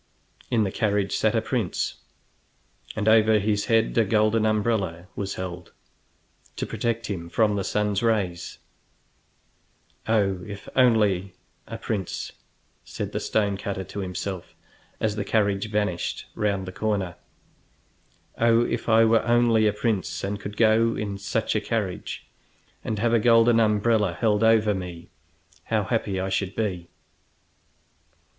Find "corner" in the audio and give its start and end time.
16.71-17.17